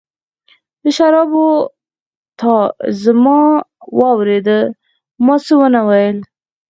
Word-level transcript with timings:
د 0.83 0.85
شرابو، 0.97 1.47
تا 2.39 2.53
زما 3.03 3.39
خبره 3.61 3.65
واورېده، 3.99 4.59
ما 5.25 5.35
څه 5.45 5.53
ونه 5.59 5.81
ویل. 5.89 6.17